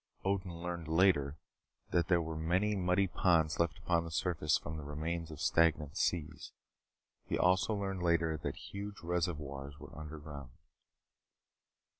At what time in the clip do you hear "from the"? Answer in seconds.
4.57-4.83